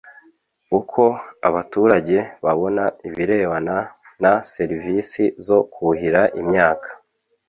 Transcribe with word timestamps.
uko 0.79 1.03
abaturage 1.47 2.17
babona 2.45 2.83
ibirebana 3.07 3.77
na 4.23 4.33
serivisi 4.53 5.23
zo 5.45 5.59
kuhira 5.73 6.21
imyaka 6.41 6.89